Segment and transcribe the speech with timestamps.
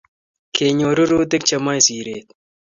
[0.55, 2.27] Kenyor rurutik Che emei siret